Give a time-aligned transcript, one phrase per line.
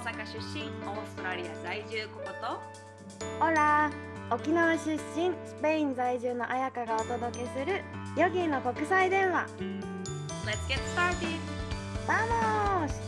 [0.00, 3.44] 阪出身オーストラリア在住ここと？
[3.44, 3.90] オラ
[4.30, 4.98] 沖縄出身
[5.46, 7.82] スペイン在住の彩香がお届けする
[8.16, 9.46] ヨギの国際電話
[10.46, 11.38] Let's get started!
[12.08, 13.00] バモス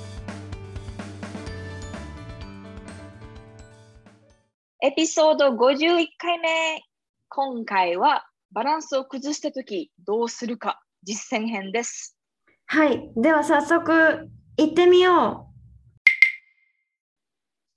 [4.82, 6.82] エピソード51回目。
[7.28, 12.18] 今回はバランスを崩したときどうするか実践編です。
[12.66, 15.51] はいでは早速行ってみよ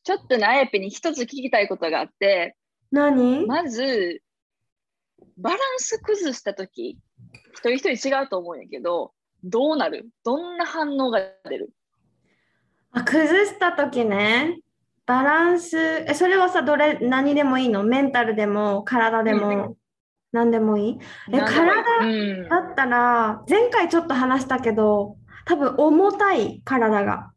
[0.05, 2.55] ちょっとね、あやぴに一つ聞きたいことがあって、
[2.91, 4.21] う何、まず、
[5.37, 6.97] バランス崩したとき、
[7.53, 9.11] 一人一人違うと思うんやけど、
[9.43, 10.07] どうなる？
[10.23, 11.19] どんな反応が
[11.49, 11.71] 出る？
[12.91, 14.59] あ崩した時ね
[15.05, 17.83] バランスえそれはさどれ何でもいいの？
[17.83, 19.75] メンタルでも体でも、うん。
[20.31, 20.99] 何でもいい？
[21.31, 22.49] えなん。
[22.49, 27.31] だったら前回ちょっと話したけど多分重たい体が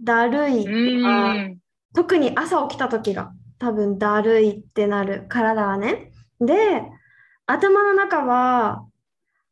[0.00, 1.59] だるいとうか、ん。
[1.94, 6.12] 特に朝起きた時が多分だるいってなる体はね。
[6.40, 6.82] で、
[7.46, 8.86] 頭の中は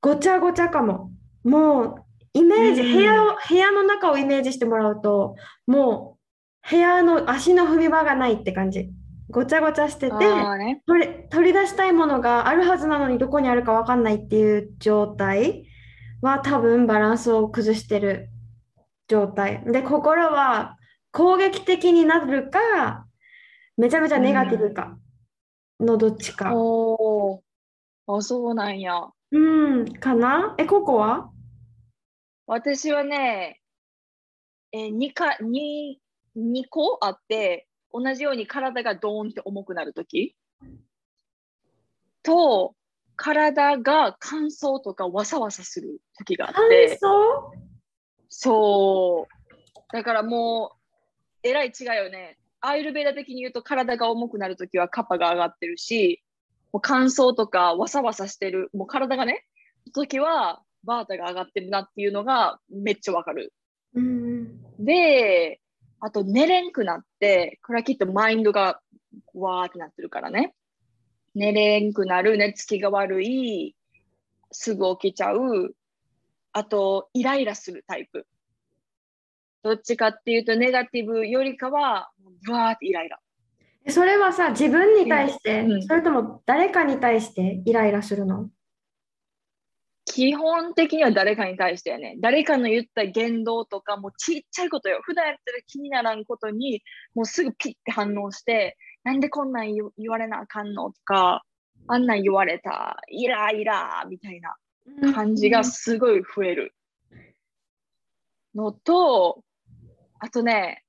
[0.01, 1.11] ごちゃごちゃかも。
[1.45, 1.95] もう
[2.33, 6.17] イメージ、うん部屋を、部屋の中をイメージしてもらうと、も
[6.67, 8.91] う部屋の足の踏み場がないって感じ。
[9.31, 10.83] ごちゃごちゃしてて、ね。
[10.87, 15.67] 取り、取り出したいものがあるはずなのにどこにあるかわかんないっていう状態
[16.23, 18.31] は多分バランスを崩してる
[19.07, 19.63] 状態。
[19.67, 20.78] で、心は
[21.13, 23.07] 攻撃的になるか、
[23.77, 24.99] めちゃめちゃネガティブか
[25.81, 26.53] のどっちか。
[26.55, 28.17] おー。
[28.17, 29.09] あ、そうなんや。
[29.31, 30.55] うん、かな？
[30.59, 31.31] え、ここは？
[32.47, 33.61] 私はね、
[34.73, 36.01] えー、2か、二
[36.35, 40.37] 二個あって、同じように体がドーンって重くなるとき
[42.23, 42.75] と、
[43.17, 47.09] 体が乾燥とかわさわさするときがあっ乾て、燥？
[48.29, 49.93] そう。
[49.93, 50.78] だからもう、
[51.43, 52.39] えらい違いよね。
[52.61, 56.23] アイルベーダ的に言うと体が重くなるときはカッパが上がってるし、
[56.73, 59.45] もう乾燥とかわさわさしてる、もう体がね、
[59.93, 63.53] 時はバータが上がってるなっていうのがめっちゃわかる。
[63.95, 65.61] うん、で、
[66.01, 68.81] あと寝れんくなって、これはきっとマインドが
[69.35, 70.55] わーってなってるからね。
[71.35, 73.77] 寝れんくなる、寝つきが悪い、
[74.51, 75.75] すぐ起きちゃう、
[76.53, 78.27] あとイライラするタイプ。
[79.63, 82.11] どっちかっていうとネガティブよりかは、
[82.45, 83.19] ブワーってイライラ。
[83.85, 88.51] えそれはさ、自分に対して、うんそれとも誰かに対してイライラするの？
[90.05, 92.17] 基本的には誰かに対してやね。
[92.21, 95.01] 誰かの言った言動とか、もうちっちゃいことよ。
[95.03, 96.83] 普段やってる気にならんことに、
[97.15, 101.45] もうすぐピッて反応して、なんでこんなん言言われなあかんのとか、
[101.89, 106.75] あんなん言われた、イライラみたいな感じがすごい増える。
[108.55, 109.45] のと、
[110.21, 110.85] あとね、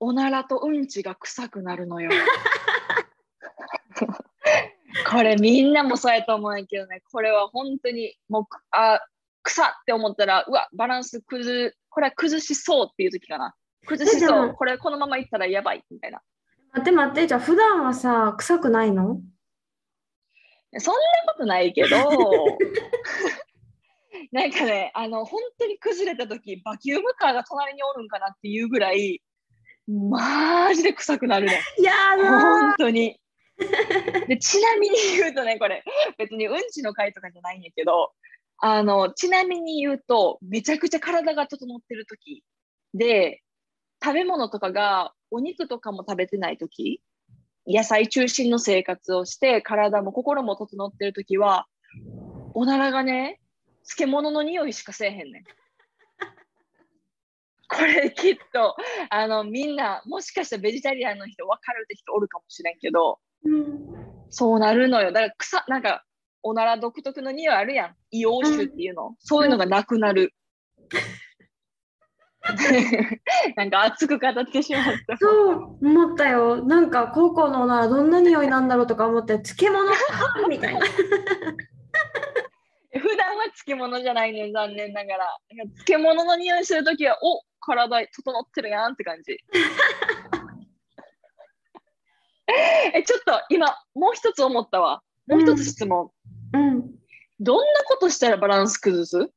[0.00, 2.10] おならとうんちが臭くなるのよ。
[5.10, 9.00] これみんなもそうやと思うんやけどね、これは本当にもう、あ、
[9.42, 13.54] 臭って思ったら、うわ、バランス崩、これは崩しそうっていう時かな。
[13.86, 14.54] 崩しそう。
[14.54, 16.22] これこのままいったらやばいみたいな。
[16.72, 19.20] 待って待って、じゃあ普段はさ、臭くないの？
[20.78, 21.00] そんな
[21.32, 21.96] ことないけど、
[24.32, 29.22] なんかね、あの、本当に崩れた時バキュームカーが隣におるんかなっていうぐらい、
[29.88, 31.60] マジで臭くなるね。
[31.82, 33.18] やだ本当に。
[34.28, 35.84] でちなみに言うとね、これ、
[36.18, 38.12] 別にうんちの回とかじゃないんやけど、
[38.58, 42.44] あの、ちなみに言うと、めちゃくちゃ体が整ってる時
[42.94, 43.42] で、
[44.02, 47.00] 食べ物とかがお肉とかも食べてない時
[47.66, 51.66] 野菜中心の生活をして、体も心も整ってる時は、
[52.54, 53.40] おならがね、
[53.84, 55.44] 漬物の匂いしかせえへんねん。
[57.68, 58.76] これきっと、
[59.08, 65.12] あの、みんな、もしかしたらベジタリアンの人分かるって人おるかもしれんけど、うんそうなるのよ。
[65.12, 66.04] だから草、なんか、
[66.42, 67.90] おなら独特の匂いあるやん。
[68.12, 69.14] 硫黄臭っていうの。
[69.18, 70.32] そういうのがなくなる。
[73.56, 75.16] なんか熱く語ってしまった。
[75.18, 76.64] そう思ったよ。
[76.64, 79.84] なんか高校のおならどんな匂いなんだろうとか思って、漬物
[80.48, 80.80] みたいな。
[83.00, 85.38] 普段は漬物じゃないねん、残念ながら。
[85.86, 89.38] 漬物の匂いするときは、お体整ってるやんって感じ。
[92.94, 95.02] え、ちょっと今、もう一つ思ったわ。
[95.26, 96.10] もう一つ質問。
[96.52, 96.94] うん。
[97.40, 99.30] どんなことしたらバランス崩す？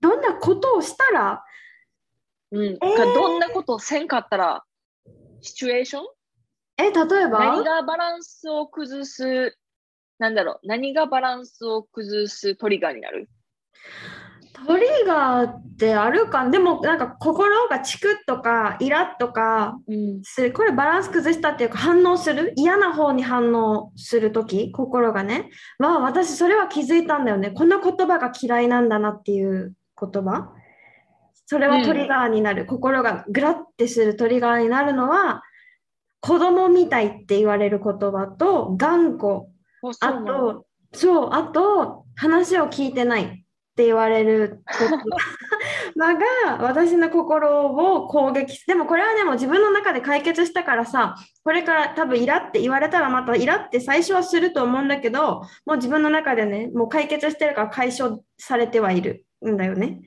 [0.00, 1.44] どんなことをしたら、
[2.52, 2.62] うん。
[2.64, 4.64] えーかどんなことをせんかったら、
[5.42, 6.04] シチュエーション？
[6.78, 9.58] え、例え何ばがバランスを崩す、
[10.22, 13.28] なんだろう、何がバランスを崩すトリガーになる？
[14.64, 16.48] トリガーってあるか？
[16.48, 20.22] でもなんか心がチクッとかイラッとかうん。
[20.22, 20.52] する。
[20.52, 22.52] これバランス崩したっていうか反応する？
[22.56, 25.50] 嫌な方に反応するとき心がね。
[25.80, 27.50] は私それは気づいたんだよね。
[27.50, 30.52] この言葉が嫌いなんだなっていう言葉。
[31.46, 35.42] それはトリガーになる、心がグラッてするトリガーになるのは
[36.20, 39.46] 子供みたいって言われる言葉と頑固
[40.00, 43.28] あとそうあと話を聞いてないっ
[43.74, 44.88] て言われる言
[45.98, 60.00] 葉 が私の心を攻撃すでもこれはでも自分の中で解決したからさこれから多分イラって言われたらまたイラって最初はすると思うんだけどもう自分の中でねもう解決してるから解消されてはいるんだよね。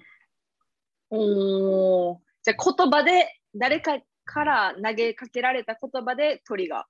[1.10, 2.18] おー。
[2.44, 6.86] じゃあ言葉で誰かから投げかけられた言葉でトリガ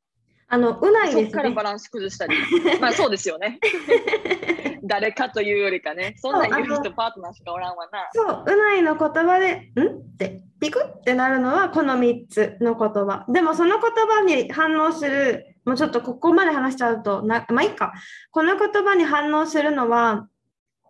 [0.48, 1.24] あのうないですね。
[1.24, 2.36] っからバランス崩したり。
[2.80, 3.60] まあそうですよね。
[4.84, 6.16] 誰かというよりかね。
[6.18, 8.08] そんなん言う人パートナーしかおらんわな。
[8.14, 9.88] そう、うないの言葉で、ん？
[9.88, 13.26] って、ピクってなるのはこの3つの言葉。
[13.28, 17.94] でもその言葉に反応する、もうちょっとここまで話しちゃうと、なまあいいか。
[18.32, 20.28] この言葉に反応するのは、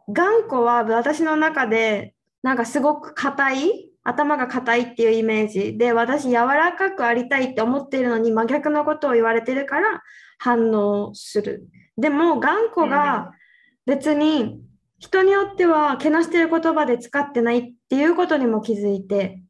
[0.09, 2.13] 頑固は私の中で、
[2.43, 10.03] なんかすごく硬い、頭が硬いっていうイメージで、私柔らかくありたいって思っているのに真逆のことを言われてるから
[10.37, 11.67] 反応する。
[11.97, 13.31] でも頑固が
[13.85, 14.61] 別に
[14.99, 19.41] 人によってはけなしてる言葉で使ってないっていうことにも気づいて、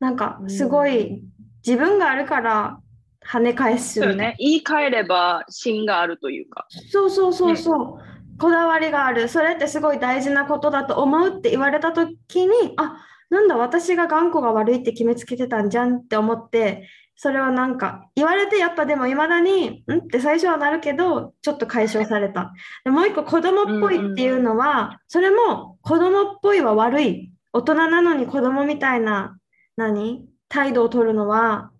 [0.00, 1.22] なんかすごい
[1.64, 2.80] 自分があるから
[3.24, 4.34] 跳ね返すよね。
[4.38, 6.66] 言い換えれば芯があるというか。
[6.90, 9.28] そうそうそうそう、こだわりがある。
[9.28, 12.96] それってすごい大事なことだと思うって言われたときに、あ、
[13.30, 22.52] なんだ、私が頑固が悪いって決めつけてたんじゃんって思って、それはなんか言われてやっぱでもいまだに、んって最初はなるけど、ちょっと解消された。
[22.84, 27.32] でもう一個子供っぽいっていうのは、それも子供っぽいは悪い。
[27.52, 29.38] 大人なのに子供みたいな、
[29.76, 30.26] 何？
[30.48, 31.70] 態度を取るのは、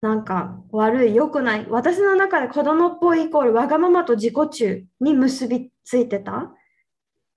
[0.00, 1.66] なんか悪い、良くない。
[1.68, 6.52] 私の中で子供っぽいイコールわがままと自己中に結びついてた。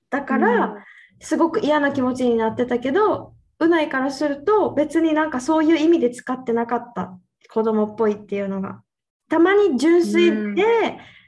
[0.10, 0.76] だから、
[1.20, 7.18] すごく嫌な気持ちになってたけど、うないからすると別になんかそういう意味で使ってなかった。
[7.52, 8.82] 子供っぽいっていうのが。
[9.30, 10.64] たまに純粋うんで、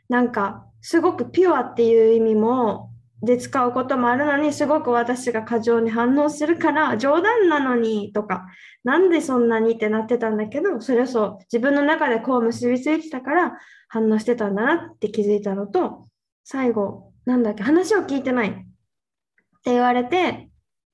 [0.10, 2.92] なんかすごくピュアっていう意味も
[3.22, 8.48] で使うこともあるのに、すごく私が過剰に反応するから、冗談なのにとか、
[8.84, 13.54] なんでそんなにってなってたんだけど、それこそ自分の中でこう結びついてたから
[13.88, 16.08] 反応してたんだなって気づいたのと、
[16.44, 20.51] 最後、なんだっけ、話を聞いてないって言われて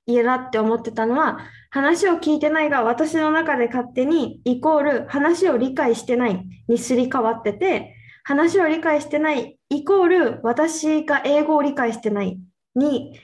[0.07, 1.39] 嫌だって思ってたのは、
[1.69, 7.93] 話を聞いてないが私の中で勝手にイコール話を理解してないにすり替わってて、
[8.27, 12.37] 話を理解してないイコール私が英語を理解してない
[12.75, 13.17] に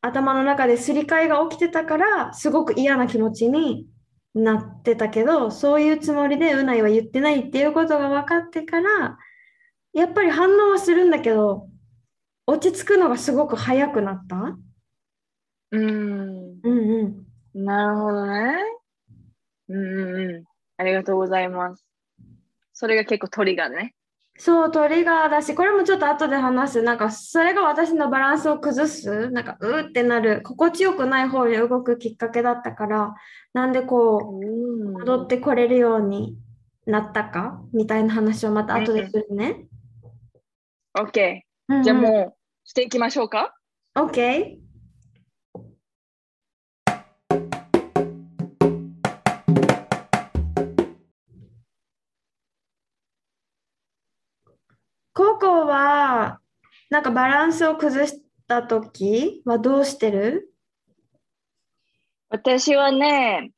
[0.00, 3.86] 頭の中ですり替えが起きてたからすごく嫌な気持ちに
[4.34, 9.18] なってたけどそういうつもりでうないは言ってないっていうことが分かってから
[9.92, 11.68] やっぱり反応はするんだけど
[12.46, 14.56] 落ち着くのがすごく早くなった。
[15.72, 16.60] うん。
[16.62, 17.24] うん
[17.54, 17.64] うん。
[17.64, 18.56] なるほどね。
[19.68, 20.44] うんうんうん。
[20.76, 21.84] ありがとうございます。
[22.72, 23.94] それが結構トリガーね。
[24.38, 26.82] そう、トリガーだし、これもちょっと後で話す。
[26.82, 33.14] なんか、それが私のバランスを崩す、なんか、うーってなる、心地よくない方に動くきっかけだったから、
[33.52, 36.38] なんでこう、戻ってこれるように
[36.86, 37.62] なったか？
[37.74, 39.66] みたいな話をまた後でするね。
[40.94, 41.40] OK。
[41.68, 43.54] うんうんじゃあもうしていきましょうか。
[43.94, 44.58] OK。
[55.42, 56.38] ココは、
[56.88, 60.54] なんかバランスを崩したときはどうしてる？
[62.28, 63.50] 私はね、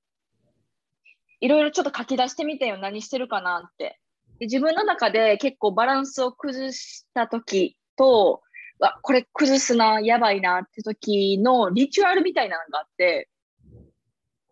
[1.40, 2.78] いろいろちょっと書き出してみてよ。
[2.78, 4.00] 何してるかなって。
[4.38, 8.40] で自分の中で結構バランスを崩した時と、
[8.78, 13.28] わ、これ崩すな、やばいなって時のリチュアルみたいなのがあって、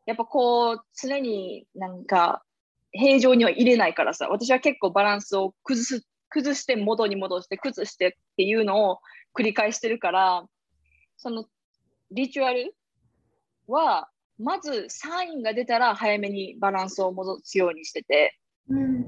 [0.05, 2.43] やっぱこう、常になんか
[2.91, 9.01] 平常には入れないからさ、私は結構バランスを崩す、崩して元に戻して崩してっていうのを
[9.37, 10.45] 繰り返してるから、
[11.17, 11.45] その
[12.11, 12.75] リチュアル
[13.69, 14.09] は、
[14.39, 19.05] まずサインが出たら早めにバランスを戻すようにしてて、うん。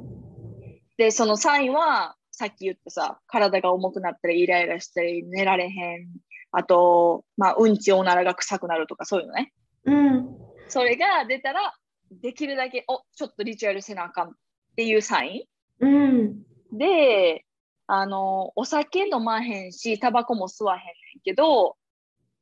[0.96, 6.08] で、そのサインは、さっき言ったさ、体が重くなったり、イライラしたり、寝られへん。
[6.50, 9.52] あと、まあ、うんちおならが臭くなるとか、そういうのね。
[9.84, 10.36] うん。
[10.68, 11.74] それが出たら、
[12.10, 14.32] できるだけ、お、ちょっとリチュアルせなあかんっ
[14.76, 15.48] ていうサイ
[15.80, 16.42] うん。
[16.78, 17.44] で、
[17.86, 21.76] あの、お酒飲まへんし、タバコも吸わへんねんけど、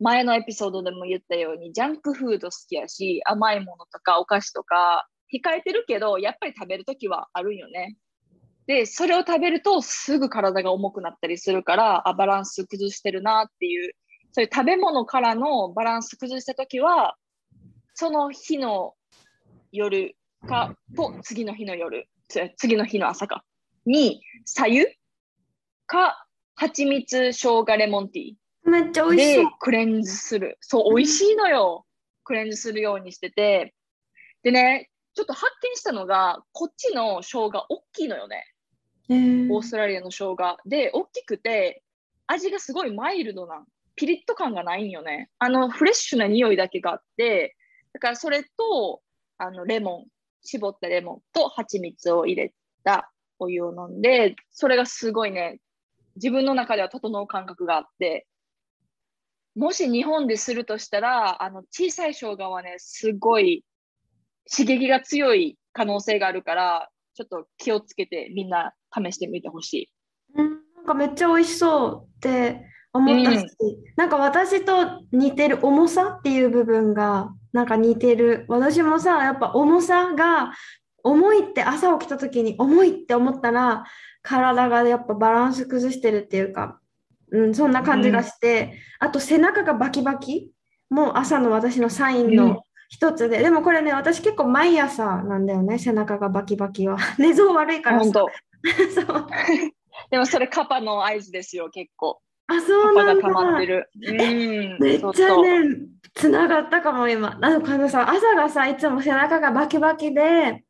[0.01, 7.97] 前のエピソードでも言ったように、ジャンクフード好きやし、甘いものとかお菓子とか控えてるけど、やっぱり食べるときはあるんよね。
[8.67, 13.93] で、それを食べるとすぐ体が重くなったりするから、あ、バランス崩してるなっていう、
[14.33, 17.17] そういう食べ物からのバランス崩したときは、
[17.95, 18.95] その日の
[19.73, 20.17] 夜
[20.49, 22.09] か、と次の日の夜、
[22.57, 23.45] 次の日の朝か、
[23.87, 24.87] に、左右
[25.87, 28.71] か、蜂蜜、生姜、レモンティー。
[28.71, 29.45] めっちゃ美味しそう。
[29.45, 30.59] でクレンズする。
[30.61, 31.87] そう、美味しいのよ。
[32.25, 33.75] クレンズするようにしてて。
[34.43, 38.47] でね、ちょっと発見したのが、こっちの生姜、大きいのよね。
[39.09, 40.57] えーオーストラリアの生姜。
[40.65, 41.83] で、大きくて、
[42.27, 45.29] 味がすごいマイルドな、ピリッと感がないんよね。
[45.39, 47.57] あの、フレッシュな匂いだけがあって、
[47.93, 49.03] だからそれと、
[49.37, 50.07] あの、レモン、
[50.43, 53.12] 絞ったレモンと蜂蜜を入れた
[53.43, 55.61] お湯を飲んで、それがすごいね、
[56.17, 58.27] 自分の中では整う感覚があって、
[59.55, 63.65] もし日本でするとしたら、あの、小さい生姜はね、すごい
[64.51, 69.91] 刺激が強い可能性があるから、ちょっと気をつけてみんな試してみてほしい。
[70.37, 73.47] うんなんかめっちゃ美味しそうって思ったし、
[73.97, 78.47] なんか私と似てる重さっていう部分がなんか似てる。
[78.49, 80.53] 私もさ、やっぱ重さが
[81.05, 83.85] 重いって朝起きた時に重いって思ったら
[84.23, 86.79] 体がやっぱバランス崩してるっていうか、
[87.31, 90.53] うん、そんな感じがして、あと背中がバキバキ
[90.91, 96.99] もう朝の私のサインうんの一つで、でもこれね、私結構毎朝なんだよね、背中がバキバキは。
[97.19, 98.05] 寝相悪いからさ。
[98.05, 98.29] 本当。
[98.93, 99.27] そう。
[100.11, 102.21] でもそれカパの合図ですよ、結構。
[102.49, 103.67] あ、そうなんだって。
[103.67, 103.89] る。
[103.95, 104.77] うん。
[104.79, 105.77] めっちゃね、
[106.13, 107.39] つながったかも今。
[107.41, 110.63] あの、このさ、朝がさ、いつも背中がバキバキで、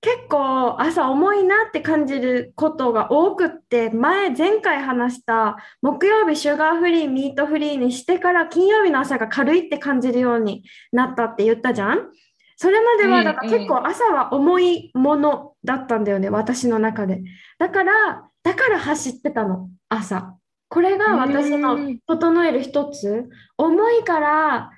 [0.00, 10.62] 結構朝重いなって感じることが多くって、前、前回話した木曜日シュガーフリー、ミートフリーにしてから金曜日の朝が軽いって感じるように
[10.92, 12.08] なったって言ったじゃん
[12.56, 17.22] それまでは、だからうんうん結構朝は重いものだったんだよね、私の中で。
[17.58, 20.36] だから、だから走ってたの、朝。
[20.68, 23.28] これが私のうん整える一つ。
[23.56, 24.70] 重いから、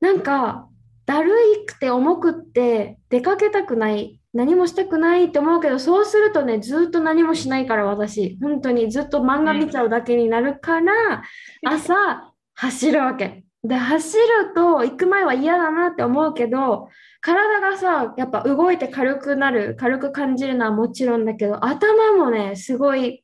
[0.00, 0.68] なんか、
[1.04, 11.22] だるいくて重くって出かけたくない、何もしたくないって思うけど、そうするとね、ずっと何もしないから私、本当にずっと漫画見ちゃうだけになるから、
[11.66, 13.44] 朝走るわけ。
[13.64, 16.88] で、走ると行く前は嫌だなって思うけど、
[17.20, 23.22] 体がさ、やっぱ動いて軽くなる、軽く感じるのはもちろんだけど、頭もね、すごい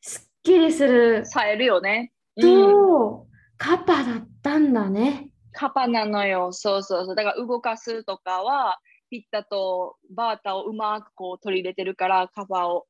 [0.00, 1.24] すっきりする。
[1.26, 2.12] 冴えるよね。
[2.36, 3.24] うん。
[3.56, 5.30] カパだったんだね。
[5.52, 6.52] カパなのよ。
[6.52, 7.14] そうそうそう。
[7.14, 8.78] だから動かすとかは、
[9.14, 12.86] ピッタとバータをうまくこう取り入れてるから、カパを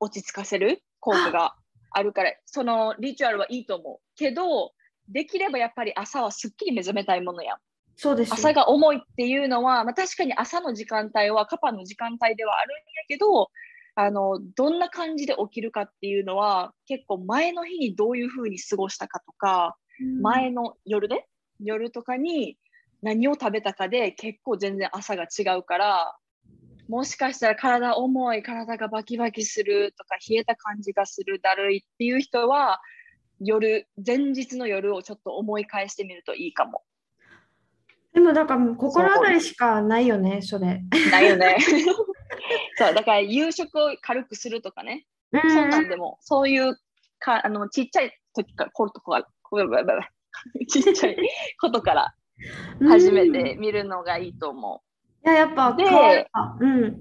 [0.00, 1.54] 落ち着かせる効果が
[1.90, 3.98] あるから、そのリチュアルはいいと思う。
[4.16, 4.72] けど、
[5.06, 7.58] できればやっぱり朝はすっきり目覚めたいものやん。
[7.94, 8.34] そうですよ。
[8.36, 13.50] 朝が重いっていうのは、まあ、確かに朝の時間帯はカパの時間帯ではあるんやけど、
[13.96, 21.26] あのどんな感じで起きるかっていうのは結構前の日にどういうふうに過ごしたかとか、うん前の夜で
[21.58, 22.58] 夜とかに
[23.02, 26.16] 何を食べたかで結構全然朝が違うから
[26.88, 32.80] もしかしたら体重い体がバキバキするとか冷えた感じがするだるいっていう人は
[33.40, 36.82] 夜前日の夜をちょっと思い返してみるといいかも。
[38.14, 40.80] でも、だから心当たりしかないよね、それ。
[41.10, 41.58] ないよね。
[42.78, 46.78] そうだから夕食を軽くするとかね、うそんなんでもそういう
[47.18, 49.26] かあのちっちゃい時からことか
[50.68, 51.16] ちっちゃい
[51.60, 52.14] ことから
[52.88, 54.82] 始めてみるのがいいと思
[55.24, 55.84] いや、やっぱで。
[56.60, 56.84] うん。
[56.84, 56.96] う。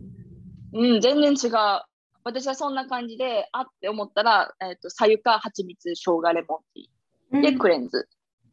[0.74, 1.82] うん、全然違う。
[2.24, 7.42] 私はそんな感じで、あって思ったら、えっ、と、さゆか、蜂蜜、生姜、レモンティー。
[7.42, 8.08] で、うんクレンズ。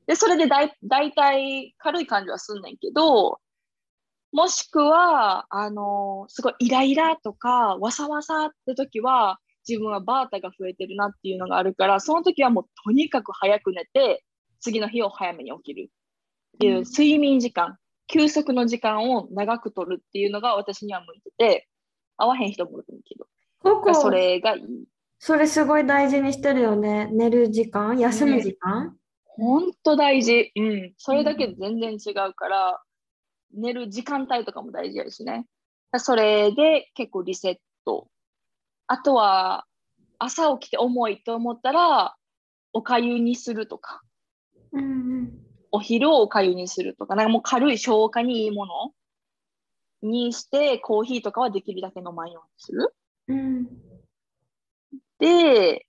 [0.06, 3.38] で、それでだい大体軽い感じはすんねんけど、
[4.32, 14.24] もしくは、あのすごいイライラとか、わさわさって時は、自分はバータが増えてるなっていうのがあるから、その時はもうとにかく早く寝て、
[14.60, 15.90] 次の日を早めに起きる
[16.56, 21.68] っていう、うん睡眠時間、休息の時間を長く取るっていうのが私には向いてて、
[22.16, 23.26] 合わへん人もいるけど、
[23.58, 24.62] ここ、それがいい。
[25.18, 27.08] それすごい大事にしてるよね。
[27.12, 28.96] 寝る時間、休む時間。
[29.24, 30.52] ほんと大事。
[30.56, 30.92] うん。
[30.98, 32.82] それだけで全然違うから、
[33.54, 35.46] 寝る時間帯とかも大事やしね。
[35.98, 38.08] それで結構リセット。
[38.88, 39.66] あとは、
[40.18, 42.16] 朝起きて重いと思ったら、
[42.72, 44.02] おかゆにするとか、
[44.72, 44.86] うんう
[45.22, 45.41] ん。
[45.72, 48.92] お昼をおかゆにするとか、なんかもう軽い消化にいいもの
[50.02, 52.94] にして、コーヒーとかはできるだけ飲まんようにする。
[53.28, 53.66] うん。
[55.18, 55.86] で、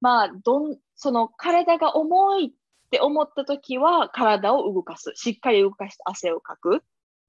[0.00, 2.50] まあ、どん、その体が重いっ
[2.88, 5.12] って思った時は体を動かす。
[5.14, 6.82] しっかり動かして汗をかく。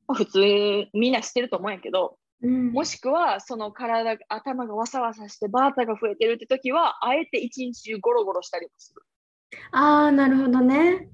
[0.07, 0.39] まあ普通
[0.93, 9.01] みんなしてると思うんやけど、うんもしくはその体が、頭がわさわさしてバータが増えてるって時は、あえて一日中ゴロゴロしたりもする。
[9.73, 11.09] ああ、なるほどね。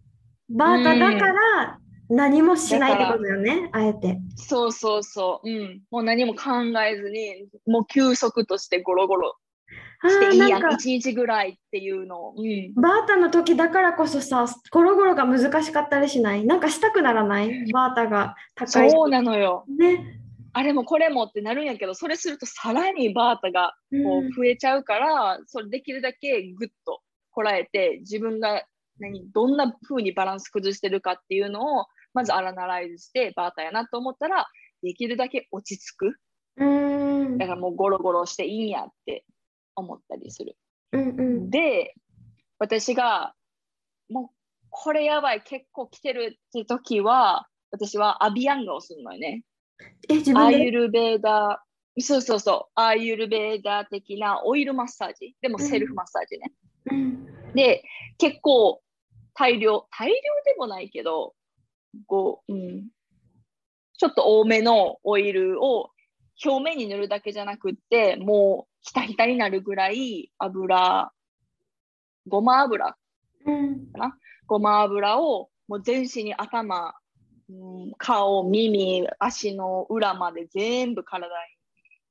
[0.50, 4.20] バータだから何もしないってことだよね、あえて。
[4.36, 5.50] そうそうそう。
[5.50, 5.82] うん。
[5.90, 6.52] もう何も考
[6.88, 9.36] えずに、もう休息としてゴロゴロ
[10.04, 10.50] していいやん。
[10.52, 12.36] なんか一日ぐらいっていうのを。
[12.38, 12.74] うん。
[12.80, 16.46] バータの時だからこそさ、ゴロゴロが難しかったりしない？
[16.46, 17.72] なんかしたくならない？
[17.72, 18.92] バータが高い。
[18.92, 19.66] そうなのよ。
[19.68, 20.22] ね。
[20.54, 28.64] あれもこれもってなるんやけど、それするとさらにバータがこうんう増えちゃうから、それできるだけグッとこらえて、自分が
[29.00, 34.48] 何どんな風にバランス崩してるかっていうのを、まずアラナライズして、バータやなと思ったら、
[34.82, 36.16] できるだけ落ち着く。
[36.58, 37.38] うん。
[37.38, 39.26] だからもうゴロゴロしていいんやって
[39.76, 40.56] 思ったりする。
[40.94, 41.50] うんうん。
[41.50, 41.94] で、
[42.60, 43.34] 私が、
[44.10, 44.36] もう
[44.70, 49.44] これやばい、結構来てるって時は、私はアビアンガをするのよね。
[50.08, 50.66] え、自アー分で？
[50.66, 55.36] ユルベーダー、そうそうそう、アーユルベーダー的なオイルマッサージ。
[55.42, 56.54] でもセルフマッサージね。
[56.92, 57.54] うん。
[57.54, 57.84] で、
[58.18, 58.82] 結構
[59.36, 60.14] 大量、大量
[60.46, 61.34] でもないけど、
[62.08, 62.88] こう、うん、
[63.98, 65.92] ちょっと多めのオイルを
[66.44, 71.12] 表面に塗るだけじゃなくって、もうひたひたになるぐらい油、
[72.28, 72.96] ごま油、
[73.46, 73.88] うん。
[74.48, 76.94] ごま油をもう全身に頭、
[77.50, 77.54] う
[77.88, 81.34] ん、顔、耳、足の裏まで全部体に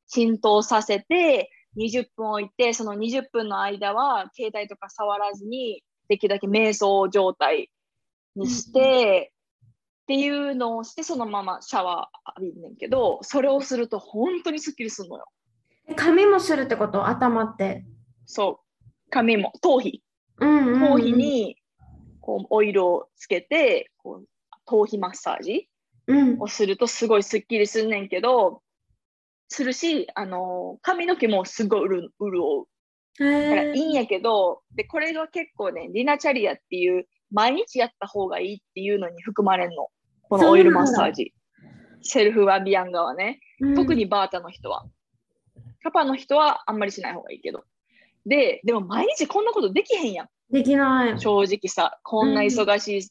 [0.07, 7.71] 浸透させて、20分置いて、その20分の間は携帯とか触らずに、できるだけ瞑想状態
[8.37, 9.33] にして、
[10.03, 15.27] っていうのをして、そのままシャワー浴びんねんけど、それをすると本当にスッキリするのよ。
[15.97, 17.07] 髪もするってこと？
[17.07, 17.85] 頭って。
[18.27, 18.85] そう。
[19.11, 20.03] 髪も、頭皮。
[20.39, 20.81] うんうんうん。
[20.81, 21.57] 頭皮に
[22.21, 24.27] こうオイルをつけてこう
[24.67, 25.69] 頭皮マッサージ
[26.07, 26.41] うん。
[26.41, 28.63] をするとすごいスッキリすんねんけど
[29.49, 32.74] するし、あの髪の毛もすごいうる潤うへ
[33.19, 34.01] だからいいんえ。
[34.01, 39.89] やけどでこれが結構ねリナチャリアっていう毎日やった方がいいっていうのに含まれんの
[40.23, 41.33] このオイルマッサージ
[42.03, 44.85] セルフワビアンガはねうん特にバータの人は。
[45.85, 47.63] パパの人はあんまりしない方がいいけど。
[48.27, 50.29] で、でも毎日こんなことできへんやん。
[50.51, 51.21] できない。
[51.21, 53.03] 正直さ、こんな忙しい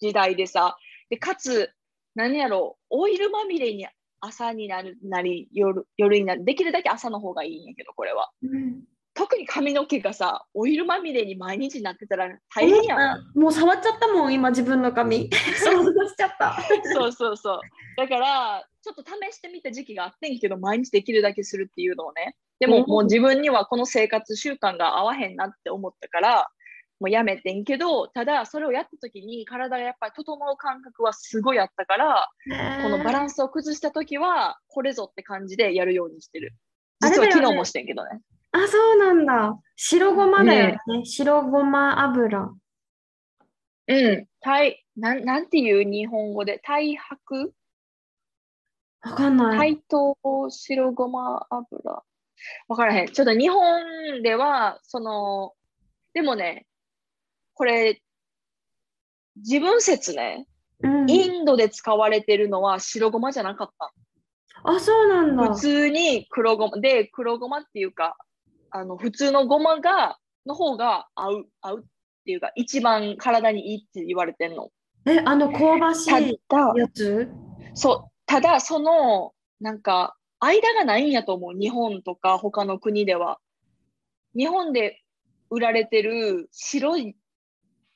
[0.00, 0.76] 時代でさ、
[1.08, 1.72] でかつ、
[2.14, 3.86] 何やろう、オイルまみれに
[4.20, 8.30] 朝になるなり夜、夜になる、できるだけ朝の方がいいんやけど、これは。
[8.42, 8.84] うん
[9.14, 13.00] 特に髪の毛がさ、オイルまみれに毎日なってたら大変やん。
[13.00, 15.28] あもう触っちゃったもん、今自分の髪。
[15.30, 16.56] 想像しちゃった。
[16.94, 17.60] そうそうそう。
[17.96, 22.36] だから、ちょっと試してみた時期があってんけど、毎日できるだけするっていうのをね。
[22.60, 26.48] でも、うんもう自分にはこの生活習慣が合わへんなって思ったから、
[27.00, 32.28] もうやめてんけど、ただ、それをやった時に体がやっぱり整う感覚はすごいあったから、
[32.82, 36.54] このバランンスを崩した時は、これぞって感じでやるようにしてる。
[37.02, 38.20] 実は昨日もしてんけどね。
[38.52, 39.58] あ、そうなんだ。
[39.76, 41.04] 白ごまだよね。
[41.04, 42.50] 白ごま油。
[43.88, 44.26] うん。
[44.40, 47.52] 体なん、なんていう日本語で、太白
[49.02, 49.58] わかんない。
[49.58, 50.16] 解凍
[50.50, 52.02] 白ごま油。
[52.68, 53.06] わからへん。
[53.08, 55.52] ちょっと日本では、その、
[56.12, 56.66] でもね、
[57.54, 58.02] これ、
[59.36, 60.46] 自分説ね、
[60.82, 63.92] うん、インドで使われてるのは白ごまじゃなかった。
[64.64, 65.54] あ、そうなんだ。
[65.54, 68.16] 普通に黒ごま、で、黒ごまっていうか、
[68.70, 71.84] あの、普通のごまが、の方が合う、合うっ
[72.24, 74.70] ていうか、一番体にいいって言われてんの。
[75.06, 77.28] え、あの香ばしたいだ、やつ？
[77.74, 81.52] そう、ただ、その、なんか、間がないんやと思う。
[81.52, 83.38] 日本とか他の国では。
[84.34, 85.02] 日本で
[85.50, 87.16] 売られてる白い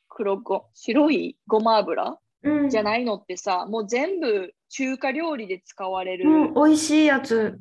[0.09, 2.69] 黒ご、白いごま油うん。
[2.69, 7.59] じゃないのってさ、もう全部中華料理で使われるうん、美味しいやつ。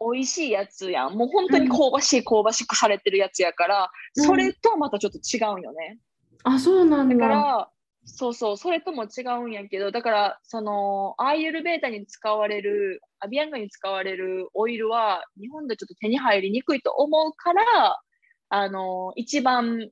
[0.00, 1.14] 美味しいやつやん。
[1.14, 5.98] もう本当に香ばしい香ばしくされてるやつやから、うんそれとはまたちょっと違うんよね。
[6.44, 7.14] あ、そうなんだ。
[7.14, 7.70] だから、
[8.04, 18.00] そうそう、それとも違うんやけど、だから、その、アーユルベータに使われる、アビアンガに使われるオイルは、日本でちょっと手に入りにくいと思うから、
[18.48, 19.90] あの、一番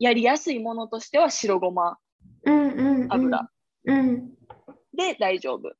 [0.00, 1.98] やりやすいものとしては白ごま
[2.44, 3.12] うんうん、うん。
[3.12, 3.48] 油
[3.84, 4.30] うん。
[4.94, 5.72] で大丈夫。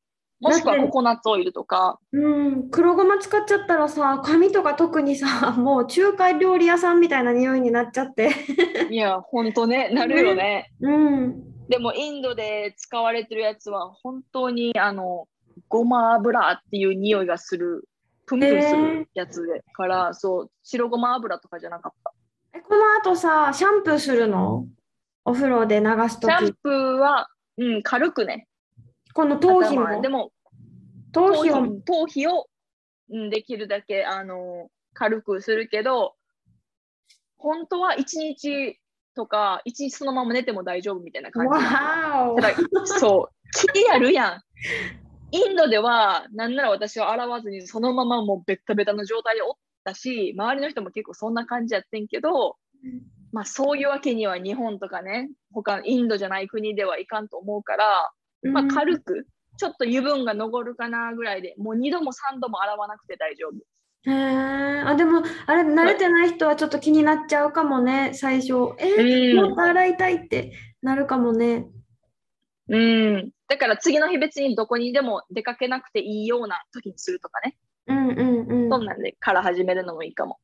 [0.43, 8.33] もしくはココナッツオイルとか、うん、黒ごま使っちゃったらさ、髪とか特にさ、 もう中華料理屋さんみたいな匂いになっちゃって。
[8.91, 10.73] いや、ほんとね、なるよね。
[10.81, 11.69] うん。
[11.69, 15.29] でも、インドで使われてるやつは、本当に、あの、
[15.69, 17.89] ごま油っていう匂いがする、
[18.27, 22.13] プンプンするやつで、から、そう、白ごま油とかじゃなかった。
[22.55, 24.67] え、この後さ、シャンプーするの？
[25.25, 26.31] お風呂で流すとき。
[26.33, 27.29] シャンプーは、
[27.59, 28.49] うん、軽くね。
[29.15, 30.09] この頭皮も頭で。
[30.09, 30.33] も、
[31.13, 31.67] 頭皮を。
[31.85, 32.49] 頭皮を、
[33.11, 36.15] うん、できるだけ、あの、軽くするけど、
[37.37, 38.79] 本当は一日
[39.15, 42.99] とか、一日そのまま寝ても大丈夫みたいな感じ。
[42.99, 43.35] そう、
[43.75, 44.43] 気になるやん。
[45.33, 52.57] インドでは、なんなら私は洗わずに、そのままもうベッタベタの状態でおったし、周りの人も結構そんな感じやってんけど、
[53.33, 59.27] まあそういうわけには日本とかね、他インドじゃない国ではいかんと思うから、まあ軽く、
[59.57, 63.55] ちょっと油分が残るかなぐらいで、もう2度も3度も洗わなくて大丈夫。
[64.05, 68.75] へえ、あ、でも、あれ、慣れてない人はちょっと気になっちゃうかもね、最初。
[68.79, 70.53] えー、うんもっと洗いたいって
[70.83, 71.69] なるかもね。
[72.69, 73.31] うん。
[73.49, 77.57] だから次の日別にどこにでも出かけなくていいような時にするとかね。
[77.87, 78.71] うんうんうん。
[78.71, 80.39] そんなんでから始めるのもいいかも。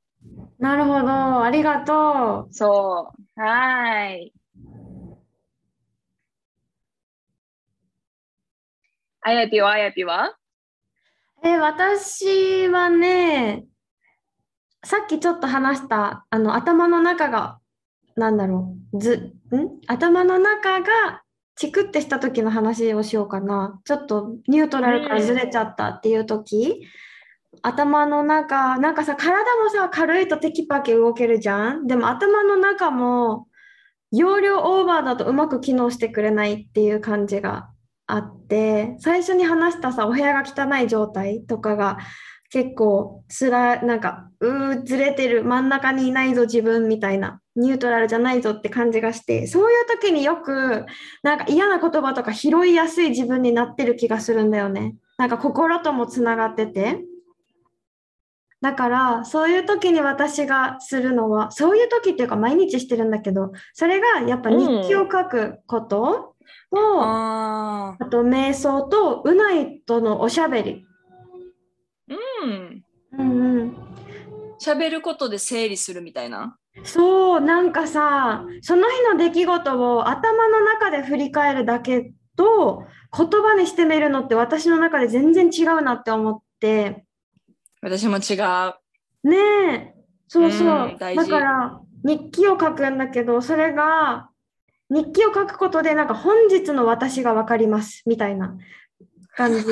[0.58, 2.52] なるほど、ありがとう。
[2.52, 3.40] そう。
[3.40, 4.32] はーい。
[9.20, 10.32] あやぴはあやぴは
[11.44, 13.64] えー私はね、
[14.84, 17.58] さっきちょっと話した、あの、頭の中が、
[18.16, 19.80] なんだろう、ず、ん？
[19.86, 21.22] 頭の中が
[21.56, 23.80] チクってした時の話をしようかな。
[23.84, 26.86] ちょっとニュートラルからずれちゃったっていう時、
[27.62, 31.86] 頭の中、なんかさ、体もさ、軽いとテキパキ動けるじゃん？
[31.86, 33.48] でも頭の中も、
[34.10, 37.68] 容量オーバーだとうまく機能してくれないっていう感じが
[38.08, 41.98] あって、最初に話したさ、お部屋が汚い状態とかが
[42.50, 50.86] 結構つら、なんか、うー、ずれてる、真ん中にいないぞ、自分みたいな、ニュートラルじゃないぞって感じがして、そういう時によく、
[51.22, 54.96] なんか嫌な言葉とか拾いやすい自分になってる気がするんだよね。
[55.18, 57.04] なんか心ともつながってて。
[58.62, 66.34] だから、そういう時に私がするのは、そういう時っていうか毎日してるんだけど、それがやっぱ日記を書くこと
[66.70, 70.86] と、ああと瞑想とうないとのおしゃべり。
[72.08, 72.82] うん。
[73.18, 73.76] うんうん。
[74.60, 76.56] 喋ることで整理するみたいな。
[76.84, 82.84] そう、なんかさ、その日の出来事を頭の中で振り返るだけと
[83.16, 87.04] 言葉にしてみるのって私の中で全然違うなって思って。
[87.80, 89.28] 私も違う。
[89.28, 89.94] ねえ、
[90.28, 94.27] そうそううだ事から日記を書くんだけど、それが
[94.90, 98.56] 日記を書くことでなんか本日の私がわかりますみたいな
[99.36, 99.64] 感じ。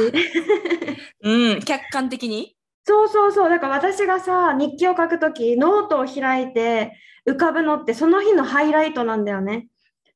[1.23, 2.55] うん、客観的に？
[2.85, 3.49] そうそうそう。
[3.49, 6.93] だから私がさ、日記を書くとき、ノートを開いて
[7.29, 9.69] 浮かぶのってその日のハイライトなんだよね。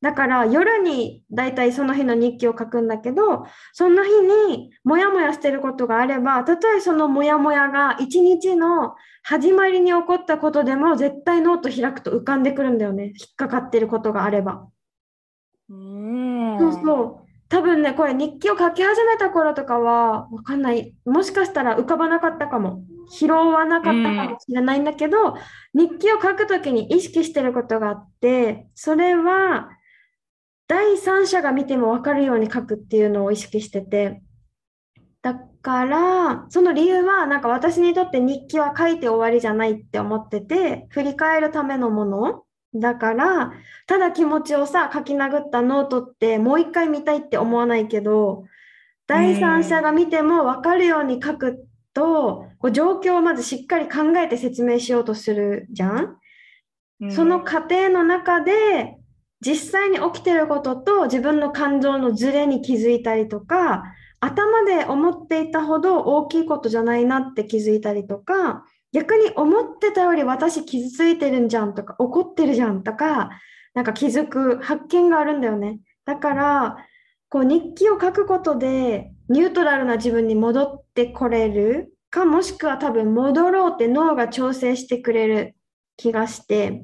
[0.03, 13.07] だから夜にだいたいその日の日記を書くんだけど、その日にモヤモヤしてることがあれば、たとえそのモヤモヤが一日の始まりに起こったことでも絶対ノート開くと浮かんでくるんだよね。
[13.07, 14.69] 引っかかってることがあれば。
[16.59, 17.31] そうそう。
[17.49, 20.95] 多分ね、これ日記を書き始めた頃とかは、わかんない。
[21.05, 22.83] もしかしたら浮かばなかったかも。
[23.11, 25.35] 拾わなかったかもしれないんだけど、
[25.75, 29.71] 日記を書くときに意識してることがあって、それは、
[30.69, 34.23] 第三者が見てもわかるように書くっていうのを意識してて、
[35.23, 43.53] だから、その理由は、なんか私にとって日記は書いて終わりじゃないって思ってて、振り返るためのものだから、
[43.87, 48.45] ただ気持ちをさ、書き殴ったノートってもう一回見たいって思わないけど、
[49.07, 56.17] 第三者が見ても分かるように書くと、こう状況をまずしっかり考えて説明しようとするじゃん？
[57.01, 58.97] うんその過程の中で、
[59.41, 63.85] 実際に起きてることと自分の感情のズレに気づいたりとか、
[64.21, 73.31] 頭で思っていたほど大きいことじゃないなって気づいたりとか、逆に思ってたより私傷ついてるんじゃんとか、怒ってるじゃんとか、
[73.75, 75.81] なんか気づく発見があるんだよね。
[76.05, 76.77] だから、
[77.29, 85.57] こう日記を書くことでニュートラルな自分に戻ってこれるか、もしくは多分戻ろうって脳が調整してくれる
[85.97, 86.83] 気がして、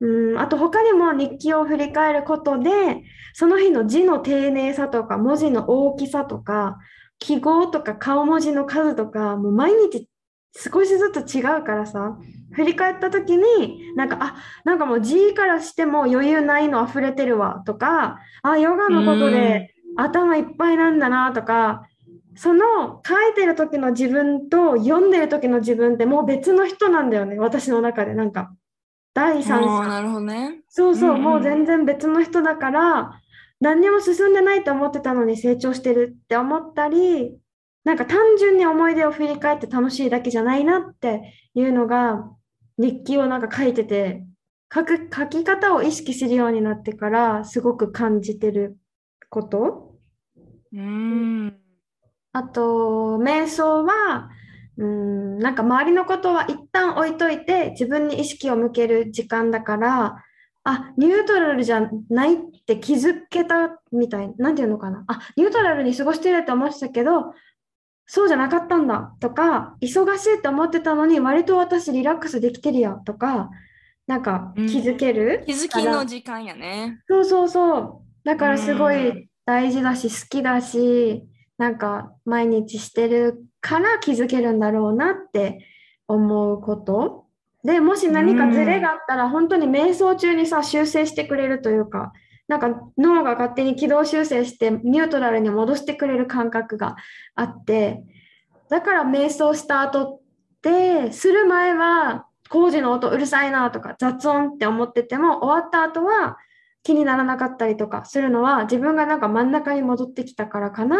[0.00, 6.76] うん、あと他にも日記を振り返ることで、その日の字の丁寧さとか、文字の大きさとか、
[7.18, 10.08] 記号とか顔文字の数とか、もう毎日
[10.56, 12.18] 少しずつ違うからさ、
[12.52, 21.86] 振り返った時に、なんか、あ、なんかもう字からしても余裕ないの溢れてるわとか、あ、ヨガのことで頭いっぱいなんだなとか、
[22.36, 28.14] その書いてる時の自分と読んでる時の自分ってもう別の人なんだよね、私の中で。
[28.14, 28.54] なんか、
[29.14, 29.88] 第三者。
[29.88, 30.60] なるほどね。
[30.68, 33.20] そうそう、うんうんもう全然別の人だから、
[33.60, 37.38] 何にも進んでないと思ってたのに成長してるって思ったり、
[37.86, 42.28] なんか単純に思い出を振り返って楽しいだけじゃないなっていうのが、
[42.78, 44.24] 日記をなんか書いてて
[44.74, 48.76] 書く書き方を意識するようになってからすごく感じてる
[49.30, 49.94] こと。
[50.72, 51.56] うん。
[52.32, 54.30] あと、瞑想は、
[54.76, 60.24] うん、なんか周りのことは一旦置いといて自分に意識を向ける時間だから、
[60.64, 64.34] あ、ニュートラルじゃないって気づけたみたい。
[64.38, 65.04] なんていうのかな。
[65.06, 67.32] あ、ニュートラルに過ごしてるって思ってたけど、
[68.06, 69.14] そうじゃなかったんだ。
[69.20, 72.92] とか、忙しいって思ってたのに割と私リラックスできてるや。
[72.92, 73.50] とか、
[74.06, 77.00] なんか気づける気づきの時間やね。
[77.08, 78.00] そうそうそう。
[78.24, 79.28] だからすごういん。
[79.44, 81.24] 大事だし、好きだし、
[81.58, 85.64] なんか毎日してるから気づけるんだろうなって
[86.08, 87.26] 思うこと。
[87.64, 92.12] で、もし何かズレがあったら、本当に瞑想中にさ、修正してくれるというか、
[92.48, 96.96] なんか脳が勝手に軌道修正してニュートラルに戻してくれる感覚が
[97.34, 98.04] あって、
[98.68, 100.20] だから瞑想した後っ
[100.62, 106.38] て、する前は工事の音うるさいなとか雑音って思ってても、終わった後は
[106.82, 110.98] 気にならなかったりとかするのは自分がなんか真ん中に戻ってきたからかな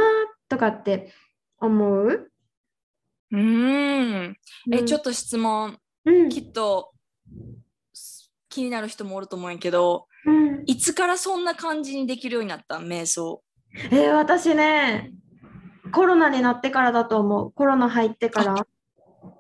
[0.49, 1.13] とかって
[1.59, 2.31] 思う。
[3.33, 4.37] うん。
[4.73, 5.79] え、ちょっと、と質問。
[6.05, 6.93] うんきっと
[7.93, 13.43] す気になる人もおると思うんやけど、うんいつからそんな感じにできるようになったん瞑想？
[13.91, 15.13] えー私ね、
[15.93, 17.53] コロナになってからだと思う。
[17.53, 18.67] コロナ入ってから。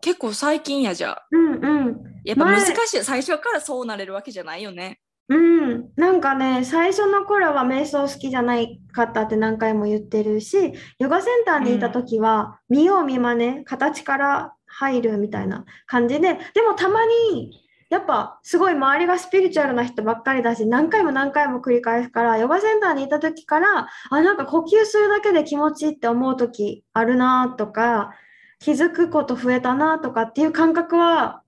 [0.00, 1.26] 結構最近やじゃあ。
[1.30, 1.96] うんうん。
[2.24, 3.04] やっぱ前難しい。
[3.04, 5.00] 最初からそうなれるわけじゃないよね。
[5.28, 28.14] うん、なんかね、最初の頃は瞑想好きじゃないかったって何回も言ってるし、ヨガセンターにいた時は、見よう見まね、形から入るみたいな感じで、でもたまに、やっぱすごい周りがスピリチュアルな人ばっかりだし、何回も何回も繰り返すから、ヨガセンターにいた時から、あ、なんか呼吸するだけで気持ちいいって思う時あるなとか、
[28.58, 31.42] 気づくこと増えたなとかっていう感覚は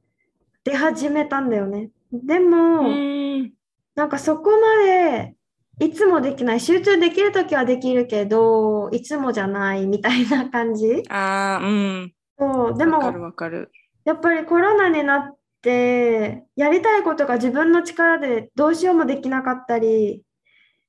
[0.64, 1.90] 出始めたんだよね。
[2.12, 3.52] でも、うん。
[3.94, 5.34] なんかそこまで
[5.80, 12.12] いつもできない集中できるときはできるけどいつもじゃないみたいな感じああ、うん。
[12.38, 13.70] そうでわかるもわかる。
[14.04, 20.22] やっぱりコロナになってやりたいことが自分の力でどうしようもできなかったり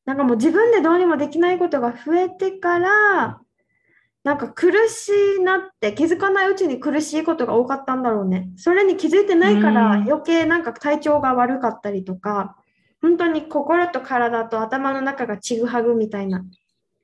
[0.05, 3.39] なんかもう自分でどうにもできないことが増えてから
[4.23, 8.49] なんか苦しいなって気づかないうちに苦しいことが多かったんだろうね。
[8.57, 12.57] それに気づいてないからうん余計なんか体調が悪かったりとか、
[13.01, 16.43] 本当に心と体と頭の中がちぐはぐみたいな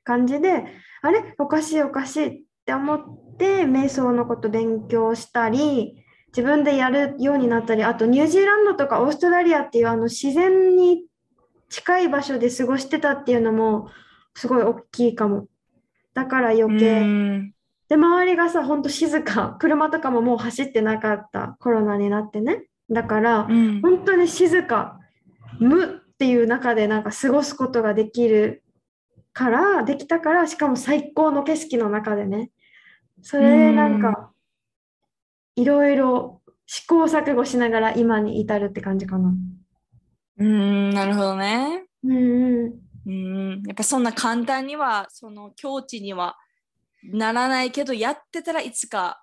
[0.03, 0.65] 感じで、
[1.01, 1.35] あれ？
[1.39, 6.03] おかしいおかしいって思って瞑想のこと勉強したり、
[6.35, 11.05] 自分でやるようになったり、あとニュージーランドとかオーストラリアっていうあの自然に
[11.69, 13.89] 近い場所で過ごしてたっていうのも
[14.35, 15.47] すごい大きいかも。
[16.13, 16.99] だから余う計。
[17.01, 17.53] ん。
[17.87, 19.55] で、周りがさ、ほんと静か。
[19.59, 21.55] 車とかももう走ってなかった。
[21.59, 22.65] コロナになってね。
[22.89, 23.81] だからう、ん。
[23.81, 24.99] 本当に静か。
[25.59, 28.63] 無っていう中でなんか過ごすことができる
[29.31, 32.51] から、できたから、しかも最高の景色の中でね。
[33.21, 34.31] それでなんか、
[35.55, 39.33] いろいろ試行錯誤しながら今に至るって感じかな。
[40.37, 41.85] うん、なるほどね。
[42.03, 42.85] うんうん。
[43.07, 46.37] うん、やっぱそんな簡単にはその境地には
[47.03, 49.21] ならないけどやってたらいつか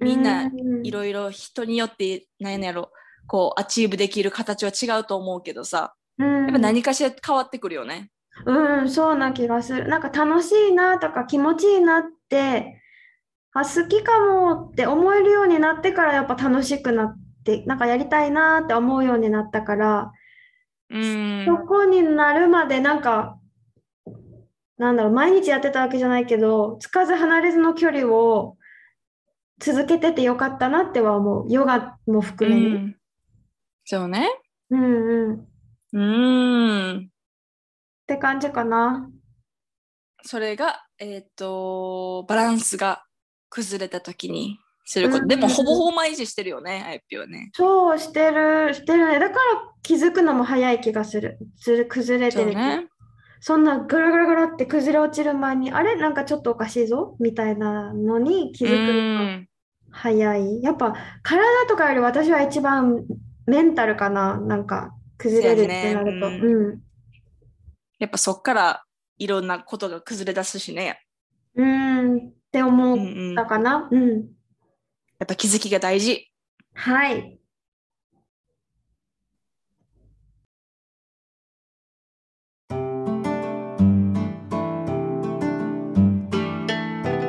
[0.00, 2.92] みんなうんいろいろ人によって何やろ
[3.26, 8.10] こう achieve できる形は違うと思うけどさうんやっぱ何かしら変わってくるよね。
[8.46, 9.88] うん、そうな気がする。
[9.88, 12.80] なんか楽しいなとか気持ちいいなって、
[13.54, 20.12] あ、好きかもって思えるようになってからやっぱ楽しくなって、なんかやりたいなって思うようになったから、
[20.90, 23.38] うんそこになるまでなんか、
[24.76, 28.56] なんだろう、毎日やってたわけじゃないけど、つかず離れずの距離を
[29.60, 31.46] 続けててよかったなっては思う。
[31.52, 32.70] ヨガもう含めに。
[32.74, 32.96] ん、
[33.84, 34.28] そうね。
[34.70, 35.34] うんうん。
[35.34, 35.46] っ
[35.92, 36.00] う
[36.98, 37.10] ん。
[38.06, 39.08] て感じかな。
[40.22, 43.04] それが、えっ、と、バランスが
[43.54, 45.22] 崩れた時にすること。
[45.22, 47.50] うんでも、ほぼほぼ毎日してるよね、あやっぴはね。
[47.54, 49.20] そうしてる、してるね。
[49.20, 49.40] だから
[49.82, 51.38] 気づくのも早い気がする。
[51.56, 52.44] ずる崩れてる。
[52.44, 52.88] そうね。
[53.40, 55.94] そんなガラガラガラって崩れ落ちる前に、あれ？
[55.94, 57.16] なんかちょっとおかしいぞ？
[57.20, 59.48] みたいなのに気うづくのがん。
[59.92, 60.62] 早い。
[60.62, 63.04] やっぱ体とかより私は一番
[63.46, 64.40] メンタルかな。
[64.40, 66.28] なんか崩れるってなると。
[66.28, 66.80] ねうん。
[68.00, 68.84] やっぱそっから
[69.18, 71.00] いろんなことが崩れ出すしね。
[71.54, 73.88] うーんって思っうんうん、やたかな？
[73.90, 74.28] うん。
[75.24, 76.30] っぱ気づきが大事。
[76.74, 77.40] はい。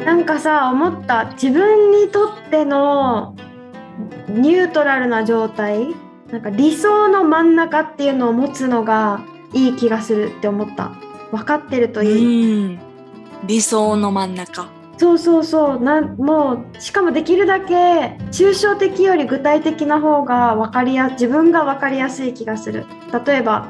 [0.05, 1.31] なんかさ、思った。
[1.31, 3.35] 自分にとっての
[4.29, 5.95] ニュートラルな状態？
[6.31, 10.89] なんか理想の真ん中っていうのを持つのがいい気がするって思った
[11.31, 12.79] 分かってるとういい、ん。
[13.47, 14.74] 理想の真ん中。
[14.97, 15.79] そうそうそう。
[15.79, 22.85] なんもうしかもできるだけ抽象的より具体的な方が分かりや自分が分かりやすい気がする。
[23.25, 23.67] 例えば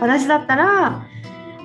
[0.00, 1.04] 私だったら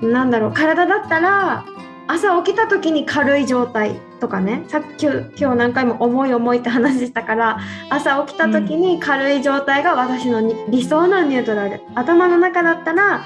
[0.02, 1.64] なんだろう体だったら
[2.08, 4.64] 朝起きた時に軽い状態とかね。
[4.68, 11.82] さっき今日何回も重い重いって話したから朝起きた時に軽い状態が私のに理想のニュートラル。
[11.96, 13.22] 頭の中だったら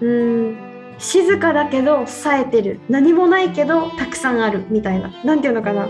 [0.00, 0.67] うーん
[0.98, 2.80] 静かだけど冴えてる。
[2.88, 5.10] 何もないけどたくさんあるみたいな。
[5.24, 5.86] なんていうのかな。
[5.86, 5.88] う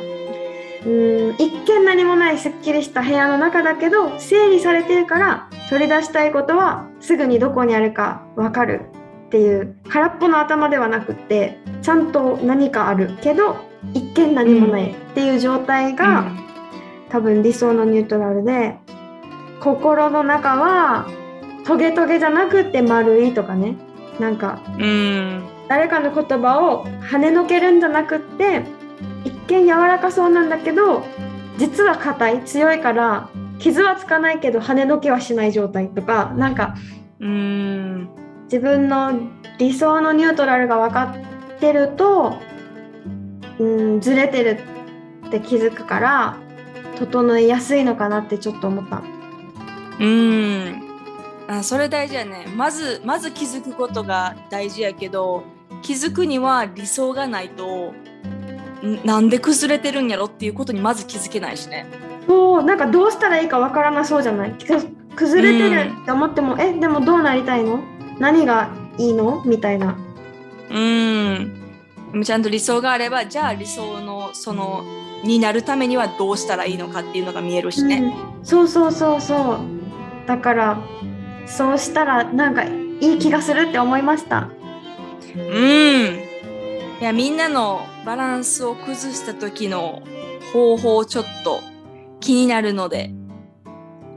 [0.84, 8.82] ーん一見何もないすっきりした部屋の中だけど整理されてるから取り出したいことはすぐにどこにあるか分かる
[9.26, 13.56] っていう空っぽの頭ではなくってちゃんと何かあるけど
[13.92, 16.32] 一見何もないっていう状態が、
[17.10, 18.76] 多分理想のニュートラルで
[19.60, 21.06] 心の中は
[21.64, 23.76] トゲトゲじゃなくって丸いとかね
[24.18, 25.44] なんかうん。
[25.68, 28.62] 誰かの言葉を跳ねのけるんじゃなくって
[29.24, 31.04] 一見柔らかそうなんだけど
[31.58, 33.28] 実は硬い強いから
[33.58, 36.74] 傷はつかないけど跳ねのけはしない状態とかなんか
[37.20, 38.08] うん。
[38.44, 39.12] 自分の
[39.58, 41.14] 理想のニュートラルが分か
[41.56, 42.40] ってると
[43.58, 44.60] うんずれてる
[45.26, 46.36] って気づくから
[46.98, 49.02] 整いやすいのかなってちょっと思った。
[50.00, 50.87] うん。
[51.48, 52.46] あそれ大事やね。
[52.54, 55.42] まず、まず気づくことが大事やけど、
[55.82, 57.94] 気づくには理想がないと、
[58.84, 61.86] んなんで崩れてるんやろっていうことにまず気づけないしね。
[62.26, 64.66] そうなんかどうしたらいいかわからなそうじゃないく
[65.16, 67.80] 崩れてるって思っても、えでもどうなりたいの？
[68.18, 69.42] 何がいいの？
[69.46, 69.96] みたいな
[70.70, 71.54] うん。
[72.22, 74.84] ちゃんと理想があれば、じゃあ理想のその、
[75.24, 77.96] になるためにはどうしたらいいのかっていうのが見えるしね。
[77.96, 79.58] うんそうそうそうそう
[80.26, 80.78] だから
[81.48, 84.50] そうしたらなんかいい気がするって思いました
[85.36, 86.28] うん。
[87.00, 90.02] いや、みんなのバランスを崩した時の
[90.52, 91.60] 方法ちょっと
[92.20, 93.12] 気になるので、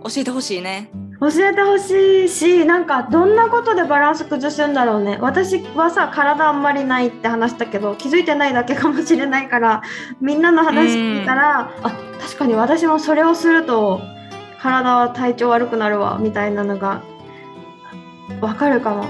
[0.03, 0.89] 教えてほしいね。
[1.19, 9.83] 教えてほしいしなんかどんなことでバランス崩すんだろうね私はさ体あんまりないって話したけど気づいてないだけかもしれないから
[10.19, 14.01] みんなの話聞いたら、あ確かに私もそれをすると
[14.59, 17.03] 体は体調悪くなるわみたいなのが
[18.39, 19.05] わかるかも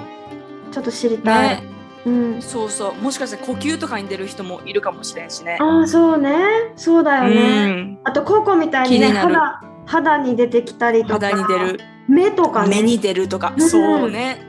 [0.71, 1.63] ちょっと知りたい、ね。
[2.05, 2.95] うんそうそう。
[2.95, 5.57] もしかしたら呼吸とかに出る人もいるかもしれんしね。
[5.59, 6.33] ああそうね
[6.75, 7.99] そうだよね、うん。
[8.03, 14.39] あとココみたいにね肌肌に出てきたりとか肌に出る、目とかね目に出るとか、うんそうね。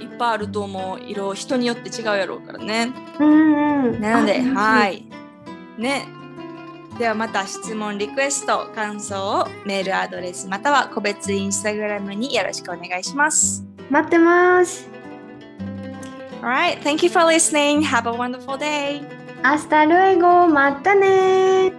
[0.00, 1.00] いっぱいあると思う。
[1.00, 2.92] 色、人によって違うやろうからね。
[3.18, 5.06] うんうんなので、あはい。
[5.78, 6.06] ね。
[6.98, 13.71] ではまた質問、リクエスト、感想をメールアドレスまたは個別インスタグラムによろしくお願いします。
[13.89, 14.87] 待ってます
[16.41, 17.81] Alright, thank you for listening.
[17.81, 19.01] Have a wonderful day.
[19.43, 21.71] 明日ルエゴまたね